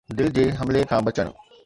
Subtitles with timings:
[0.17, 1.25] دل جي حملي کان بچڻ